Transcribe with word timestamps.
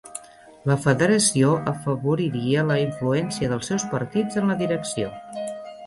La 0.69 0.77
federació 0.85 1.51
afavoriria 1.73 2.65
la 2.73 2.79
influència 2.87 3.53
dels 3.53 3.73
seus 3.73 3.87
partits 3.95 4.43
en 4.43 4.53
la 4.55 4.61
direcció 4.65 5.17